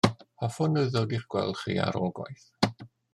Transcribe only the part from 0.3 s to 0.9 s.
Hoffwn i